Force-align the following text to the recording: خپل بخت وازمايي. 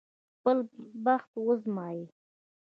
خپل 0.35 0.57
بخت 1.05 1.31
وازمايي. 1.45 2.03